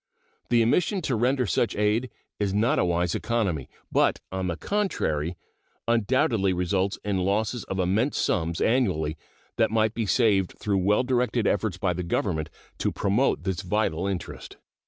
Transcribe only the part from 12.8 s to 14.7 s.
promote this vital interest.